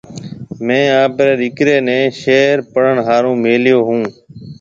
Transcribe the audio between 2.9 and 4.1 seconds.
هارون ميليو هون۔